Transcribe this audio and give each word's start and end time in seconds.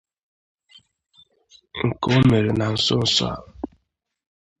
nke 1.85 2.05
o 2.15 2.17
mere 2.27 2.49
na 2.57 2.65
nsonso 2.73 3.23
a 3.33 3.33